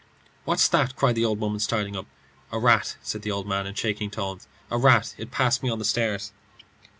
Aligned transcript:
"What's 0.45 0.67
that?" 0.69 0.95
cried 0.95 1.13
the 1.13 1.23
old 1.25 1.39
woman, 1.39 1.59
starting 1.59 1.95
up. 1.95 2.07
"A 2.51 2.57
rat," 2.57 2.97
said 3.03 3.21
the 3.21 3.29
old 3.29 3.45
man 3.47 3.67
in 3.67 3.75
shaking 3.75 4.09
tones 4.09 4.47
"a 4.71 4.79
rat. 4.79 5.13
It 5.19 5.29
passed 5.29 5.61
me 5.61 5.69
on 5.69 5.77
the 5.77 5.85
stairs." 5.85 6.31